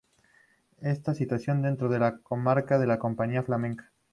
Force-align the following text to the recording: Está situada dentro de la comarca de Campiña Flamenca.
Está 0.81 1.13
situada 1.13 1.53
dentro 1.61 1.87
de 1.87 1.99
la 1.99 2.17
comarca 2.21 2.79
de 2.79 2.87
Campiña 2.97 3.43
Flamenca. 3.43 3.91